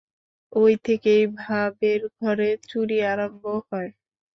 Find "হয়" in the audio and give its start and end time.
3.67-3.89